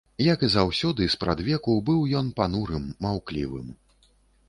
Як 0.27 0.39
і 0.45 0.47
заўсёды, 0.53 1.09
спрадвеку, 1.15 1.77
быў 1.91 2.01
ён 2.23 2.35
панурым, 2.43 2.91
маўклівым. 3.09 3.73